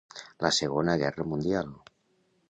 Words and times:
La 0.43 0.49
Segona 0.59 0.95
Guerra 1.01 1.25
Mundial. 1.33 1.69